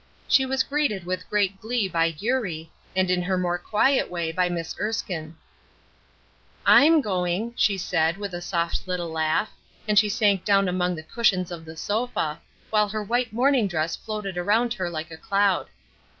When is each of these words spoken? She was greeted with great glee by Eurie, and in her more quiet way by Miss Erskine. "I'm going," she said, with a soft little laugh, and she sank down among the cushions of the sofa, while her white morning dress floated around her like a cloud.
She 0.27 0.47
was 0.47 0.63
greeted 0.63 1.05
with 1.05 1.29
great 1.29 1.61
glee 1.61 1.87
by 1.87 2.15
Eurie, 2.17 2.71
and 2.95 3.11
in 3.11 3.21
her 3.21 3.37
more 3.37 3.59
quiet 3.59 4.09
way 4.09 4.31
by 4.31 4.49
Miss 4.49 4.75
Erskine. 4.79 5.37
"I'm 6.65 7.01
going," 7.01 7.53
she 7.55 7.77
said, 7.77 8.17
with 8.17 8.33
a 8.33 8.41
soft 8.41 8.87
little 8.87 9.11
laugh, 9.11 9.51
and 9.87 9.99
she 9.99 10.09
sank 10.09 10.43
down 10.43 10.67
among 10.67 10.95
the 10.95 11.03
cushions 11.03 11.51
of 11.51 11.65
the 11.65 11.77
sofa, 11.77 12.39
while 12.71 12.89
her 12.89 13.03
white 13.03 13.31
morning 13.31 13.67
dress 13.67 13.95
floated 13.95 14.39
around 14.39 14.73
her 14.73 14.89
like 14.89 15.11
a 15.11 15.17
cloud. 15.17 15.67